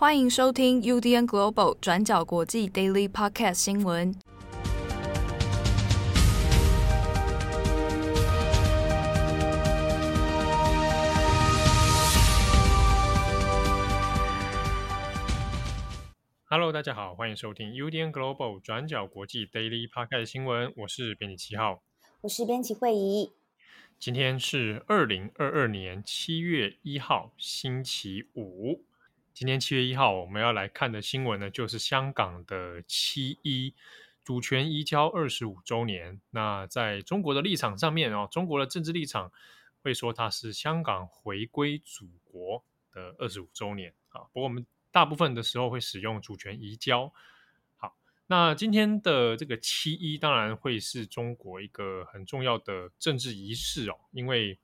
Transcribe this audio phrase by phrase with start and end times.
[0.00, 4.14] 欢迎收听 UDN Global 转角国际 Daily Podcast 新闻。
[16.44, 20.72] Hello，大家好，欢迎收听 UDN Global 转角国际 Daily Podcast 新闻。
[20.76, 21.82] 我是编辑七号，
[22.20, 23.32] 我是编辑慧仪。
[23.98, 28.84] 今天是二零二二年七月一号，星期五。
[29.38, 33.72] 今天七月一号，我们要来看的新闻呢，就是香港的七一
[34.24, 36.20] 主权移交二十五周年。
[36.30, 39.30] 那在中国的立场上面哦，中国的政治立场
[39.80, 44.22] 会说它是香港回归祖国的二十五周年啊。
[44.32, 47.12] 不过我们大部分的时候会使用主权移交。
[47.76, 54.58] 好，那今天的这个七一当然会是中国一个很重要的政治仪式哦，因为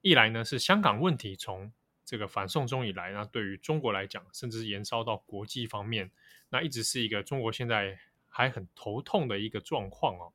[0.00, 1.70] 一来呢是香港问题从
[2.12, 6.10] 这个反送中以来，那对于中国来讲，甚至延烧到国际方面，
[6.50, 10.30] 那一直是一个中国现在还很头痛的一个状况哦。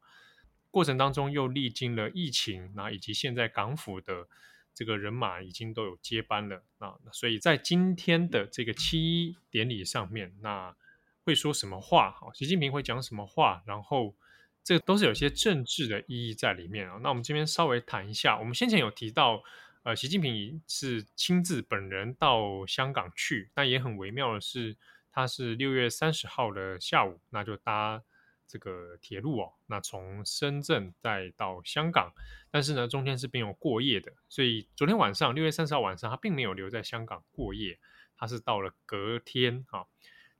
[0.71, 4.27] 过程当中又历经了疫情，那以及现在港府的
[4.73, 10.75] 这个人马已经都有接班了啊，所以在今天的这个七一典礼上面，那
[11.21, 12.09] 会说什么话？
[12.09, 13.61] 好，习近平会讲什么话？
[13.67, 14.15] 然后
[14.63, 16.99] 这都是有些政治的意义在里面啊。
[17.03, 19.43] 那我们这边稍微谈一下，我们先前有提到。
[19.87, 24.75] 呃，习近平是亲自本人到香港去，但也很微妙的是，
[25.13, 28.03] 他是六月三十号的下午，那就搭
[28.45, 32.11] 这个铁路哦，那从深圳再到香港，
[32.51, 37.79] 但是呢，中间是没有过夜的，所以昨天晚上六月三十号晚上，他并没有留在香港过夜，
[38.17, 39.85] 他是到了隔天啊，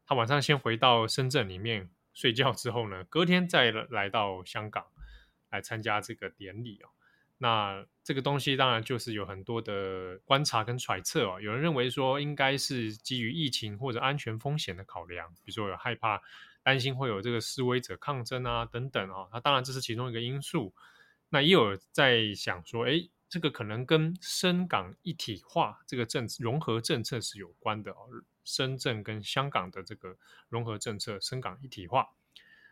[0.05, 4.87] 他晚上先回到深圳里面睡觉之后呢，隔天再来到香港
[5.49, 6.89] 来参加这个典礼哦。
[7.39, 11.39] 那这个东西当然就是有很多的观察跟揣测哦。
[11.39, 16.19] 有人认为说，应该是基于疫情或者安全风险的考量，比如说有害怕、
[16.63, 19.27] 担心会有这个示威者抗争啊等等啊。
[19.31, 20.73] 那当然这是其中一个因素。
[21.29, 28.09] 那也有在想说，哎，这个可能跟深港一体化这个政融合政策是有关的哦。
[28.43, 30.17] 深圳跟香港的这个
[30.49, 32.07] 融合政策，深港一体化。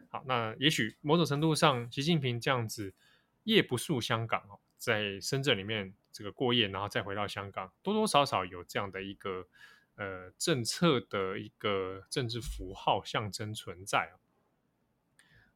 [0.10, 2.96] 好，那也许某种程度上，习近平这样子。
[3.44, 9.48] 夜不宿香港哦，在深圳里面这个过夜，然后再回到香港，多多少少有这样的一个
[9.96, 14.14] 呃政策的一个政治符号象征存在。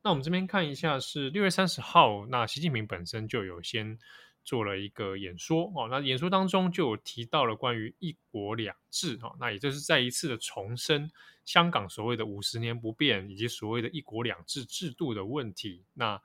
[0.01, 3.99] 那我们这边看一下，是六月三十号，那习近平本身就有先
[4.43, 11.11] 做了一个演说哦，那演说当中就有提到了关于一国两制哈，那也就是再一次的重申
[11.45, 15.85] 香港所谓的五十年不变以及所谓的一国两制制度的问题。
[15.93, 16.19] 那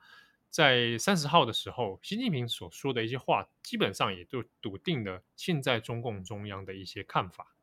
[0.55, 7.57] 在三十号的时候，习近平所说的一些话，基本上也就笃定了现在中共中央的一些看法。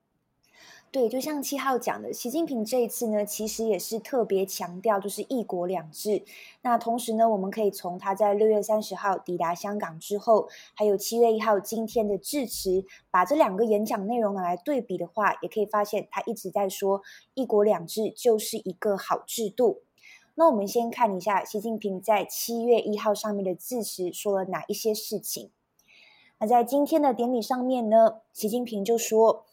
[0.91, 6.23] 对，就像七号讲的，习近平这一次呢，其实也是特别强调，就是一国两制。
[6.61, 17.01] 那同时呢，我们可以从他在六月三十号抵达香港之后，还有七月一号今天的致辞，把这两个演讲内容拿来对比的话，也可以发现他一直在说，
[17.33, 19.85] 一国两制就是一个好制度。
[20.35, 25.51] 那我们先看一下习近平在七月一号上面的致辞说了哪一些事情。
[26.41, 29.45] 那在今天的典礼上面呢，习近平就说：“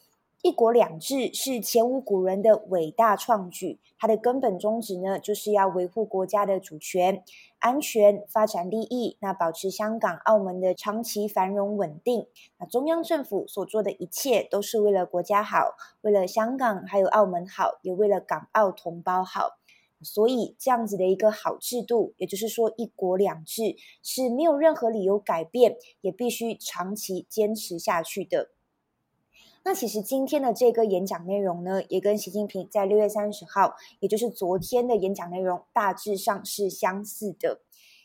[0.42, 7.24] 一国两制是前无古人的伟大创举，它的根本宗旨呢，就是要维护国家的主权、
[7.60, 12.26] 安全、发展利益，那保持香港、澳门的长期繁荣稳定。
[12.58, 19.58] 那中央政府所做的一切都是为了国家好，为了香港还有澳门好，也为了港澳同胞好。”
[20.02, 28.52] 所以，这样子的一个好制度，也就是说，一国两制是没有任何理由改变，也必须长期坚持下去的。
[29.66, 37.60] 那其实今天的这个演讲内容呢，也跟习近平在六月三十号，也就是昨天的演讲内容大致上是相似的。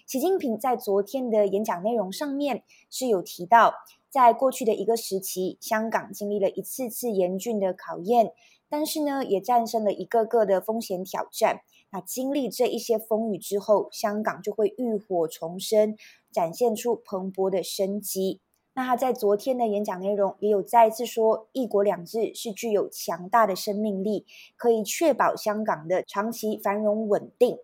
[0.04, 3.72] 习近平在昨天的演讲内容上面是有提到，
[4.10, 8.32] 在过去的一个时期，香港经历了一次次严峻的考验，
[8.68, 11.62] 但是呢，也战胜了一个个的风险挑战。
[11.94, 15.96] 那经历这一些风雨之后，香港就会浴火重生，
[16.32, 18.40] 展现出蓬勃的生机。
[18.74, 24.26] 那他在昨天的演讲内容也有再次说，一国两制是具有强大的生命力，
[24.56, 27.58] 可以确保香港的长期繁荣稳定。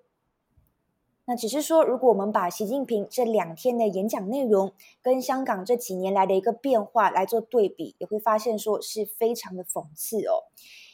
[1.25, 4.73] 那只是说，如果我们把习近平这两天的演讲内容
[5.03, 10.47] 跟香港这几年来的一个变化来做对比，也会发现说是非常的讽刺哦。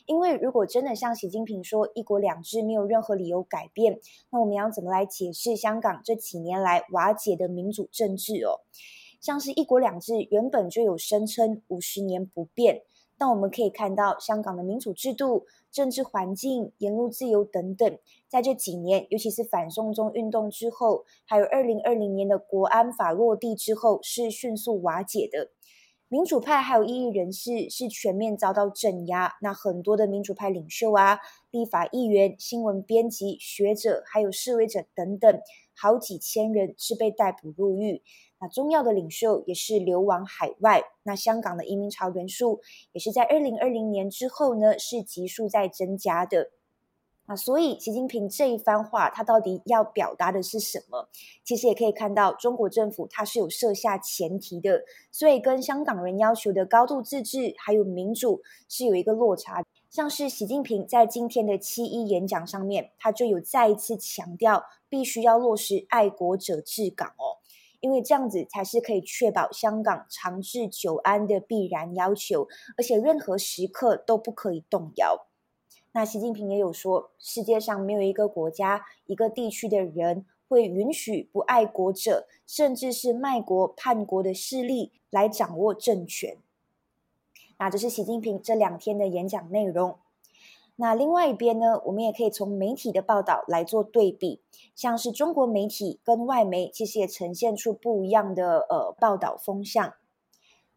[0.07, 4.01] 因为如果真的像习近平说，一国两制没有任何理由改变，
[4.31, 8.61] 那我们要怎么来解释香港这几年来瓦解的民主政治哦？
[9.21, 12.83] 像是一国两制原本就有声称五十年不变，
[13.19, 17.99] 但我们可以看到，香港的民主制度、政治环境、言论自由等等，
[18.29, 25.51] 在这几年，尤其是反送中运动之后，还有二零二零年的国安法落地之后，是迅速瓦解的。
[26.09, 29.35] 民主派还有异议人士是全面遭到镇压。
[29.43, 31.19] 那很多的民主派领袖啊、
[31.51, 35.41] 立法议员、新闻编辑、学者，还有示威者等等，
[35.75, 38.03] 好几千人是被逮捕入狱。
[38.39, 40.85] 那重要的领袖也是流亡海外。
[41.03, 42.61] 那香港的移民潮人数
[42.93, 46.51] 也是在二零二零年之后呢，是急速在增加的。
[47.29, 51.09] 那所以习近平这一番话，他到底要表达的是什么？
[51.45, 59.65] 其实也可以看到，中国政府它是有设下前提的，所以跟香港人要求的高度自治还有民主是有一个落差。
[59.91, 67.43] 像是习近平在今天的七一演讲上面，他就有再一次强调，必须要落实爱国者治港哦。
[67.81, 72.47] 因为这样子才是可以确保香港长治久安的必然要求，
[72.77, 75.27] 而且任何时刻都不可以动摇。
[75.97, 86.37] 那习近平也有说，世界上没有一个国家、一个地区的人会允许不爱国者，甚至是卖国叛国的势力来掌握政权。
[87.59, 89.97] 那这是习近平这两天的演讲内容。
[90.77, 94.43] 那另外一边呢，我们也可以从媒体的报道来做对比，
[94.75, 99.95] 像是中国媒体跟外媒，其实也呈现出不一样的呃报道风向。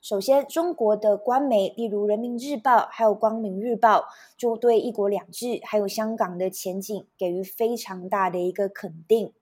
[0.02, 3.98] 首先，中国的官媒，例如《人民日报》还有《光明日报》，
[4.38, 9.34] 就对“一国两制”还有香港的前景给予非常大的一个肯定。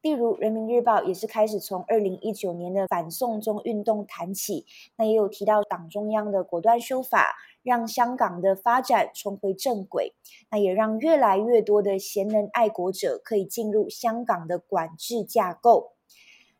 [0.00, 4.64] 例如，《人民日报》也是开始从二零一九年的反送中运动谈起，
[4.96, 10.14] 那也有提到党中央的果断修法，让香港的发展重回正轨，
[10.50, 15.92] 那也让越来越多的贤能爱国者可以进入香港的管制架构。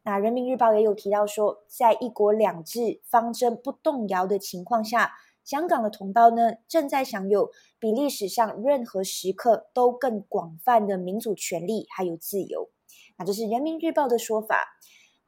[0.08, 5.12] 那《人民日报》也有提到说，在“一国两制”方针不动摇的情况下，
[5.44, 12.70] 香港的同胞呢，正在享有比历史上任何时刻都更广泛的民主权利还有自由。
[13.18, 14.78] 那这是人民日报的说法，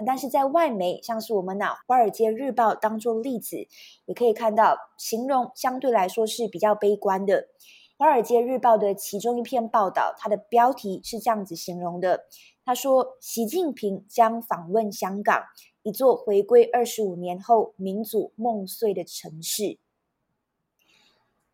[0.07, 3.59] 但是在外媒，像是我们拿华尔街日报当做例子，
[4.07, 7.49] 也可以看到形容相对来说是比较悲观的。
[7.99, 12.25] 华尔街日报的其中一篇报道，它的标题是这样子形容的：
[12.71, 15.43] 他说，习近平将访问香港，
[15.83, 19.77] 一座回归二十五年后民主梦碎的城市。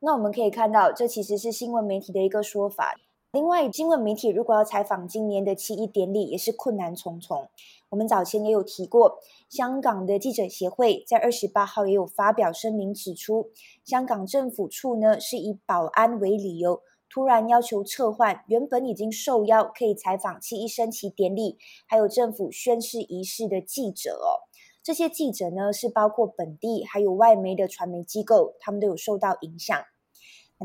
[0.00, 2.94] 那我们可以看到，这其实是新闻媒体的一个说法。
[3.32, 7.48] 另外，新闻媒体如果要采访今年的七一典礼，也是困难重重。
[7.88, 9.18] 我们早前也有提过，
[9.48, 13.48] 香港的记者协会在二十八号也有发表声明，指出
[13.82, 16.82] 香港政府处呢是以保安为理由，
[17.16, 24.44] 突然要求撤换原本已经受邀可以采访七一升旗典礼，还有政府宣誓仪式的记者哦。
[24.82, 29.74] 这些记者呢是包括本地还有外媒的传媒机构，他们都有受到影响。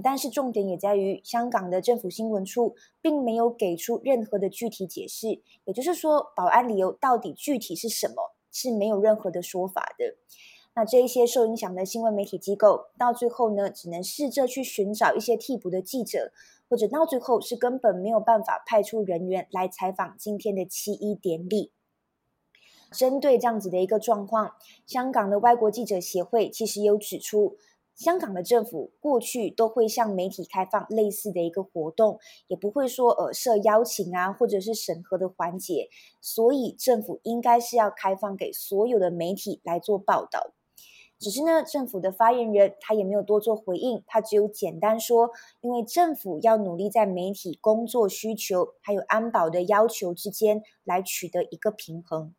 [0.03, 10.17] 但是重点也在于，香港的政府新闻处并没有给出任何的具体解释，也就是说，保安理由到底具体是什么，是没有任何的说法的。
[10.73, 16.31] 那这一些受影响的新闻媒体机构，到最后呢，只能试着去寻找一些替补的记者，
[16.69, 21.73] 或者到最后是根本没有办法派出人员来采访今天的七一典礼。
[22.91, 24.53] 针对这样子的一个状况，
[24.85, 27.57] 香港的外国记者协会其实有指出。
[27.93, 40.53] 香港的政府过去都会向媒体开放类似的一个活动，也不会说呃设邀请啊，或者是审核的环节，所以政府应该是要开放给所有的媒体来做报道。
[41.21, 45.29] 只是呢，政府的发言人他也没有多做回应，他只有简单说，
[45.61, 52.33] 因为政府要努力在媒体工作需求还有安保的要求之间来取得一个平衡。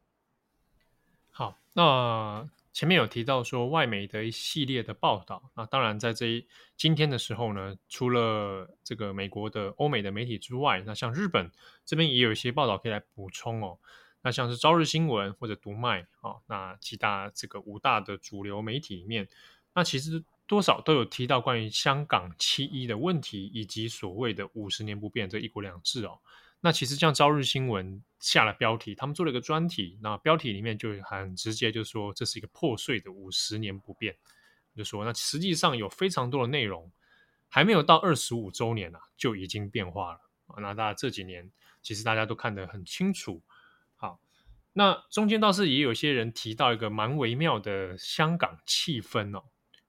[1.31, 2.51] 好，那。
[2.75, 11.51] 前面有提到说外媒的一系列的报道，那当然在这一今天的时候呢，除了这个美国的欧美的媒体之外，那像日本
[11.85, 13.79] 这边也有一些报道可以来补充哦。
[14.23, 19.29] 那像是朝日新闻或者读卖啊，那几大这个五大的主流媒体里面，
[19.75, 26.21] 那其实多少都有提到关于香港七一的问题，以及所谓的五十年不变这一国两制哦。
[26.61, 34.17] 那其实像朝日新闻下了标题，他们做了一个专题，那标题里面就很直接，就说这是一个破碎的五十年不变，
[34.76, 36.88] 就说那实际上有非常多的内容
[37.49, 40.21] 还没有到二十五周年啊，就已经变化了。
[40.59, 41.50] 那大家这几年
[41.83, 43.43] 其实大家都看得很清楚。
[44.73, 49.45] 那中间倒是也有些人提到一个蛮微妙的香港气氛哦。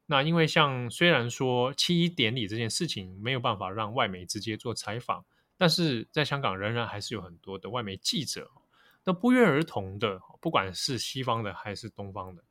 [0.05, 5.25] 那因为像虽然说七一典礼这件事情没有办法让外媒直接做采访。
[5.55, 8.49] 但是在香港仍然还是有很多的外媒记者，
[9.03, 12.43] 都不约而同的，不管是西方的还是东方的，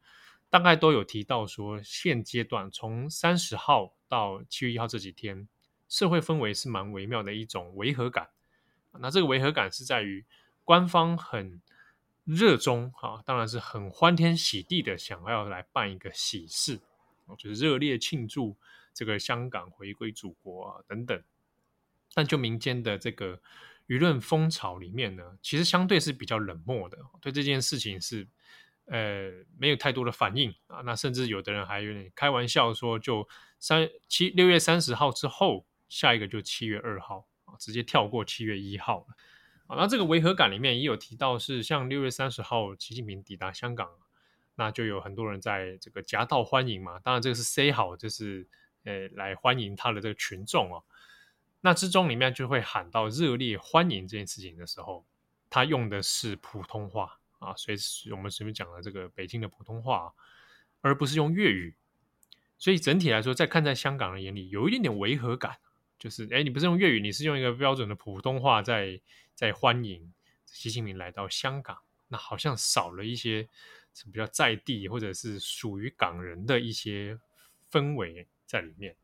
[0.49, 5.47] 大概都有提到说，现阶段从三十号到七月一号这几天，
[5.89, 8.31] 社会氛围是蛮微妙的一种违和感。
[8.93, 10.25] 那这个违和感是在于
[10.65, 11.61] 官方很
[12.25, 16.81] 热衷哈，当然是很欢天喜地的想要来办一个喜事，
[17.37, 18.57] 就是热烈庆祝
[18.95, 21.23] 这个香港回归祖国啊等等。
[22.14, 23.41] 但就民间的这个
[23.88, 28.29] 舆论风潮里面呢，其实相对是比较冷漠的，对这件事情是
[28.85, 30.83] 呃没有太多的反应啊。
[30.83, 33.26] 那甚至有的人还有点开玩笑说，就
[33.59, 39.17] 三七六月三十号之后，下一个就七月二号啊，直接跳过七月一号了。
[39.76, 43.88] 那这个违和感里面也有提到，是像六月三十号习近平抵达香港，
[44.55, 46.99] 那就有很多人在这个夹道欢迎嘛。
[47.00, 48.47] 当然这个是 say 好，就是
[48.85, 50.83] 呃来欢迎他的这个群众啊。
[51.61, 55.07] 那之中里面就会喊到热烈欢迎这件事情的时候，
[55.49, 57.79] 他用的是普通话啊，所以
[58.11, 60.12] 我们前面讲的这个北京的普通话，
[60.81, 61.75] 而不是用粤语。
[62.59, 65.57] 所以整体来说，在看在香港人眼里，有一点点违和感，
[65.99, 69.00] 就是哎，你不是用粤语，你是用一个标准的普通话在
[69.35, 70.12] 在欢迎
[70.47, 73.49] 习近平来到香港，那好像少了一些
[74.05, 77.19] 比较在地或者是属于港人的一些
[77.71, 78.97] 氛围在里面。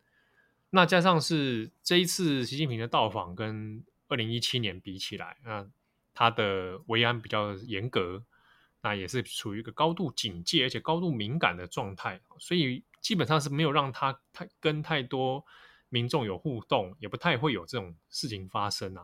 [0.70, 5.66] 那加上是这一次习近平的到访，跟二零一七年比起来，那
[6.12, 8.22] 他的维安比较严格，
[8.82, 15.42] 那也是处于一个高度警戒而且高度敏感的状态，所以基本上是没有让他太跟太多
[15.88, 19.02] 民众有互动，也不太会有这种事情发生啊。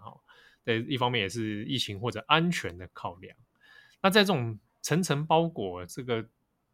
[0.64, 3.37] 在一方面也是疫情或者安全的考量。
[4.00, 6.26] 那在这种层层包裹、这个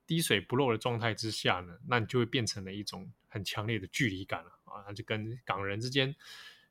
[0.06, 4.50] 滴水不漏的状态之下呢，那你就会变成了一种很强烈的距离感了。
[4.64, 6.14] 啊，那就跟港人之间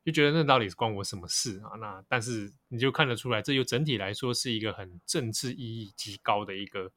[0.06, 1.76] 就觉得那到底是关我什么事啊？
[1.80, 6.92] 那但是你就看得出来，这就整体来说是一个很政治意义极高的一个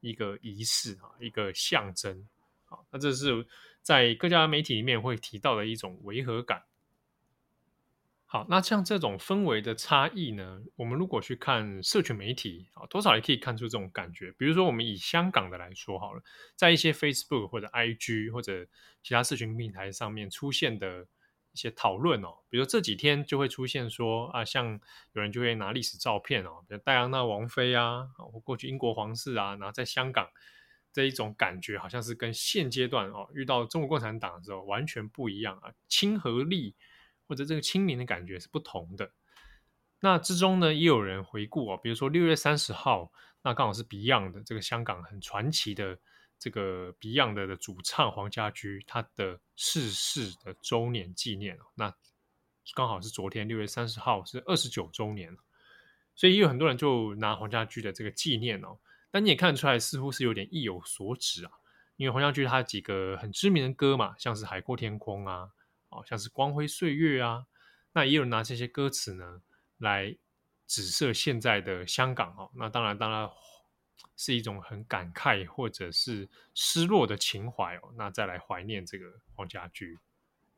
[0.00, 2.28] 一个仪式啊，一个象征。
[2.66, 3.46] 啊，那这是
[3.82, 6.64] 在各家媒体里面会提到的一种违和感。
[8.30, 14.30] 好，那像这种氛围的差异呢，我们如果去看社群媒体啊，多少也可以看出这种感觉。
[14.32, 16.22] 比如说，我们以香港的来说好了，
[16.54, 18.66] 在一些 Facebook 或者 IG 或者
[19.02, 21.06] 其他社群平台上面出现的
[21.52, 24.78] 一些讨论哦，比如说这几天就会出现说啊，像
[25.14, 30.28] 有人就会拿历史照片哦，比如戴安娜王妃啊，或过去英国皇室啊，然后在香港
[30.92, 36.74] 这一种感觉，好像是跟现阶段哦遇到中国共产党的时候完全不一样啊，亲和力。
[37.28, 39.12] 或者这个清明的感觉是不同的。
[40.00, 45.98] 那之中呢，也有人回顾哦，比如说六月三十号，那刚好是 Beyond 的这个香港很传奇的
[46.38, 51.58] 这个 Beyond 的主唱黄家驹他的逝世的周年纪念。
[51.74, 51.92] 那
[52.74, 55.36] 刚好是昨天六月三十号是二十九周年，
[56.14, 58.78] 所以也有很多人就拿黄家驹的这个纪念哦。
[59.10, 61.50] 但你也看得出来，似乎是有点意有所指啊，
[61.96, 65.50] 因为黄家驹他几个很知名的歌嘛，像是《海阔天空》啊。
[65.90, 67.46] 哦像是光辉岁月啊，
[67.92, 69.42] 那也有人拿这些歌词呢
[69.78, 70.16] 来
[70.66, 72.50] 指涉现在的香港哦。
[72.54, 73.28] 那当然，当然
[74.16, 77.92] 是一种很感慨或者是失落的情怀哦。
[77.96, 79.98] 那再来怀念这个黄家驹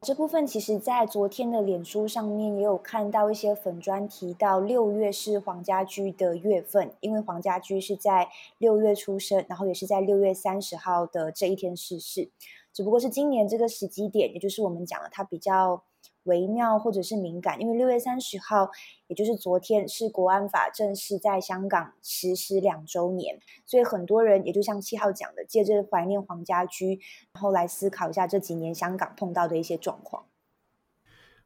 [0.07, 12.31] 这部分，其实在昨天的脸书上面也有看到一些粉专提到，六月是黄家驹的月份，因为黄家驹是在六月出生，然后也是在六月三十号的这一天逝世。
[12.73, 15.83] 只不过是今年这个时机点，也就是我们讲了，他比较
[16.25, 18.71] 微妙或者是敏感，因为六月三十号，
[19.07, 27.01] 也就是昨天是国安法正式在香港实施两周年，所以很多人也就像七号讲的，借着怀念黄家驹，
[27.33, 30.27] 然后来思考一下这几年香港碰到的一些状况。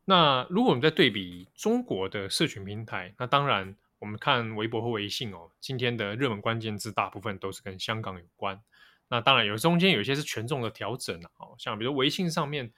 [0.07, 8.61] 那如果我们再对比中国的社群平台，那当然我们看微博和微信哦，今天的热门关键字大部分都是跟香港有关。
[9.09, 12.71] 那当然有中间有一些是权重的调整啊，像比如微信上面，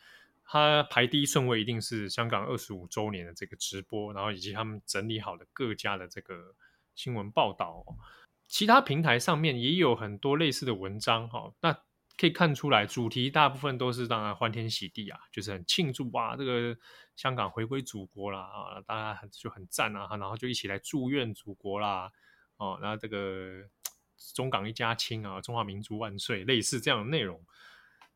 [0.47, 6.55] 它排第一顺位一定是香港二十五周年的这个直播，然后以及他们整理好的各家的这个
[6.95, 7.85] 新闻报道。
[8.47, 11.73] 其他平台上面也有很多类似的文章哈，那
[12.17, 16.77] 可以看出来主题大部分都是当然欢天喜地啊，就是很庆祝啊，这个
[17.17, 22.11] 香港回归祖国啦啊，大家就很赞啊，然后就一起来祝愿祖国啦，
[22.57, 23.69] 哦，然后这个。
[24.35, 27.39] 中港一家亲啊，中华民族万岁，类似这样的内容。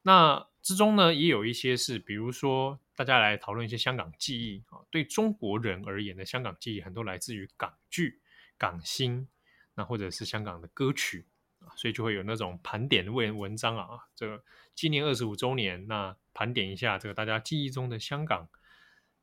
[0.02, 4.80] 那之中呢，也有一些是，比如说大家来讨论一些香港记忆啊。
[4.90, 8.20] 对中国人而言的香港记忆，很多来自于港剧、
[8.58, 9.28] 港星，
[9.74, 11.26] 那或者是香港的歌曲
[11.60, 13.88] 啊，所以就会有那种盘点的文文章啊。
[14.14, 14.42] 这个
[14.74, 18.48] 纪念二十五周年，那盘点一下这个大家记忆中的香港，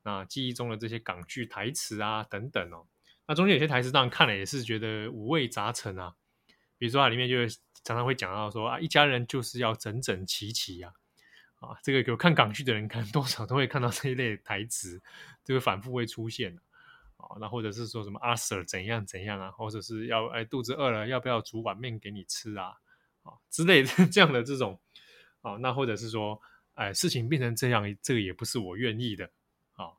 [0.04, 2.88] 那记忆中的这些港剧台词啊等等哦。
[3.28, 6.16] 那中间有些台词当然看了也是觉得五味杂陈啊。
[6.78, 7.36] 比如说它里面就
[7.84, 10.94] 常常会讲到说啊，一家人就是要整整齐齐呀，
[11.60, 15.02] 啊，这个有看港剧的人看多少都会看到这一类台词，
[15.44, 16.56] 这个反复会出现
[17.18, 22.74] 啊，那或者是说什么阿 Sir 怎样怎样啊，或者是要哎肚子饿了要不要煮碗面给你吃啊，
[23.24, 24.80] 啊之类的这样的这种
[25.42, 26.40] 啊，那或者是说
[26.76, 29.26] 哎事情变成这样，这个也不是我愿意的
[29.74, 29.90] 啊，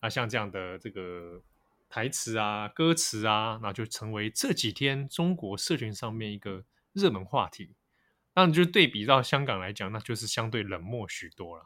[0.00, 1.42] 那像这样的这个。
[1.88, 7.74] 台词啊，歌词啊，那就成为这几天中国社群上面一个热门话题。
[8.34, 11.64] 那你就对比到香港来讲，那就是相对冷漠许多了。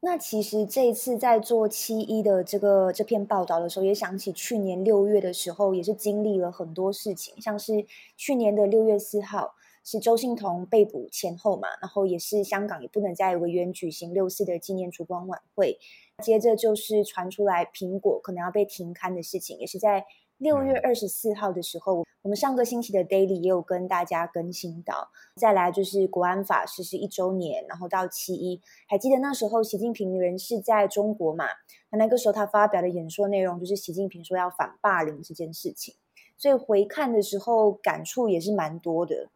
[0.00, 7.86] 那其实这一次在做七一的这个这篇报道的时候，也想起去年六月的时候，也是经历了很多事情，像是
[8.16, 15.78] 去年的六月四号是周幸彤被捕前后嘛，然后也是香港也不能在维园举行六四的纪念烛光晚会。
[16.22, 20.06] 接着就是传出来苹果可能要被停刊的事情，也是在
[20.38, 25.10] 六月二十四号的时候，我们上个星期的 Daily 也有跟大家更新到。
[25.36, 31.46] 再来就是国安法实施一周年，然后到七一，还记得那时候习近平人是在中国嘛？
[31.90, 35.94] 那那个时候他发表的演说内容就是习近平说要反霸凌这件事情，
[36.36, 39.30] 所以回看的时候感触也是蛮多的。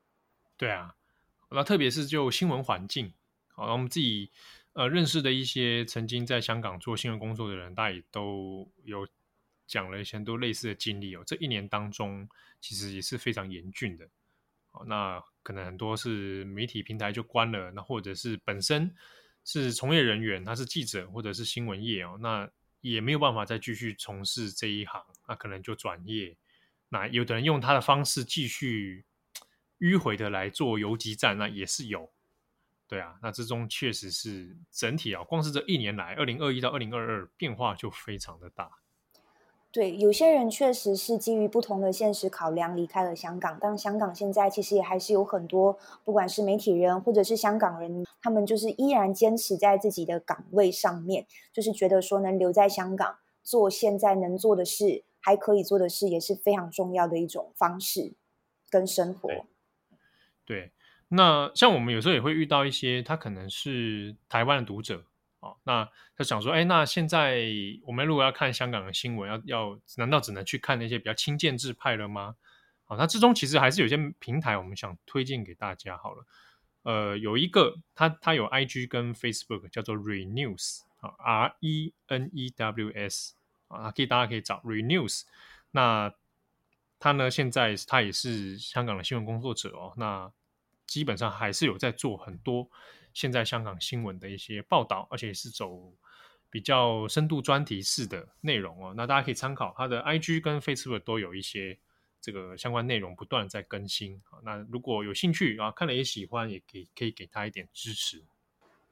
[0.56, 0.96] 对啊，
[1.50, 3.12] 那特别是就新闻环境，
[3.54, 4.30] 好，我们自己。
[4.76, 9.08] 呃，认识的一些曾经在香港做新闻工作的人，大家也都有
[9.66, 11.24] 讲了一些都类似的经历哦。
[11.26, 12.28] 这一年当中，
[12.60, 14.04] 其实也是非常严峻的。
[14.72, 18.94] 哦，那可能很多是媒体平台就关了，那或者是本身
[19.46, 22.46] 是从业人员，他是记者或者是新闻业哦，那
[22.82, 26.36] 也没有办法再继续从事这一行，那可能就转业。
[26.90, 29.06] 那有的人用他的方式继续
[29.78, 32.12] 迂回的来做游击战，那也是有。
[32.88, 38.70] 对啊，那之中确实是整体啊，光是这一年来，二零二一到二零二二变化就非常的大。
[39.72, 58.14] 对，有些人确实是基于不同的现实考量离开了香港，但香港现在其实也还是有很多，不管是媒体人或者是香港人，他们就是依然坚持在自己的岗位上面，就是觉得说能留在香港做现在能做的事，还可以做的事，也是非常重要的一种方式
[58.70, 59.28] 跟生活。
[59.28, 59.44] 对。
[60.46, 60.70] 对
[61.08, 65.04] 那像我们有时候也会遇到一些，他可能是台湾的读者
[65.38, 67.46] 啊，那他想说，哎，那现在
[67.84, 72.34] 我们如果要看香港的新闻，要要难道只能去看那些比较亲建制派了吗？
[72.86, 76.26] 好，那之中其实还是有些平台，我们想推荐给大家好了。
[76.82, 83.34] 呃，有一个，它它有 IG 跟 Facebook，叫做 Renews 啊，R E N E W S
[83.68, 85.22] 啊，可以大家可以找 Renews。
[85.70, 86.12] 那
[86.98, 90.32] 他呢，现在他也是香港的新闻工作者哦，那。
[90.86, 92.68] 基本上还是有在做很多
[93.12, 95.92] 现在香港新闻的一些报道，而且是走
[96.50, 98.94] 比较深度专题式的内容哦。
[98.96, 101.78] 那大家可以参考他的 IG 跟 Facebook 都有一些
[102.20, 104.22] 这个相关内容不断在更新。
[104.42, 108.24] 那如果有兴趣啊，看了也喜欢，也可以可以给他一点支持。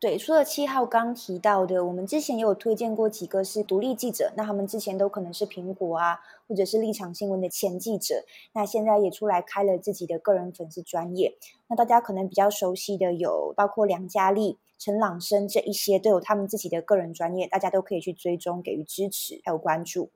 [0.01, 11.39] 对，除了七号刚提到的，我们之前也有推荐过几个是独立记者，那他们之前都可能是苹果啊，或者是立场新闻的前记者，那现在也出来开了自己的个人粉丝专业。
[11.69, 20.11] 那大家可能比较熟悉的有包括梁嘉丽、陈朗生这一些，都有他们自己的个人专业，大家都可以去追踪，给予支持还有关注。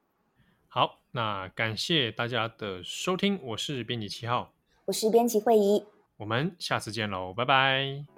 [0.68, 4.52] 好，那感谢大家的收听，我是编辑七号，
[4.84, 5.86] 我是编辑惠仪，
[6.18, 8.17] 我们下次见喽，拜拜。